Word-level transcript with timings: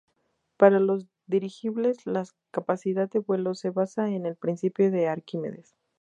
Para 0.57 0.79
los 0.79 1.05
dirigibles 1.27 2.07
la 2.07 2.25
capacidad 2.49 3.07
de 3.07 3.19
vuelo 3.19 3.53
se 3.53 3.69
basa 3.69 4.09
en 4.09 4.25
el 4.25 4.35
principio 4.35 4.89
de 4.89 5.07
Arquímedes. 5.07 5.75